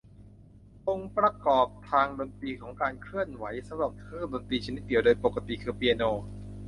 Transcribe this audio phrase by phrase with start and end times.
[0.87, 6.03] องค์ประกอบทางดนตรีของการเคลื่อนไหวสำหรับเครื่องดนตรีชนิดเดี่ยว โดยปกติคือเปียโน